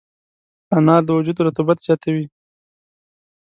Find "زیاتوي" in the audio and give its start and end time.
1.85-2.25